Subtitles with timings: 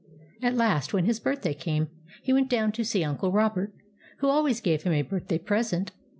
[0.41, 1.89] At last when his birthday came,
[2.23, 3.71] he went down to see Uncle Robert,
[4.17, 5.91] who always gave him a birthday present.